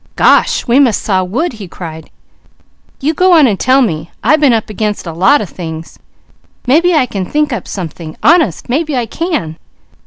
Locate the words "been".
4.35-4.51